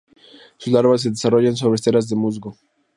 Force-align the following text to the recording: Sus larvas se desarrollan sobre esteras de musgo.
Sus 0.57 0.73
larvas 0.73 1.01
se 1.01 1.11
desarrollan 1.11 1.55
sobre 1.55 1.75
esteras 1.75 2.09
de 2.09 2.15
musgo. 2.15 2.55